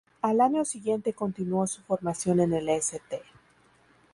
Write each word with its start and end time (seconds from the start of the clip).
Al 0.23 0.41
año 0.41 0.65
siguiente 0.65 1.13
continuó 1.13 1.67
su 1.67 1.83
formación 1.83 2.39
en 2.39 2.53
el 2.53 2.69
St. 2.69 3.21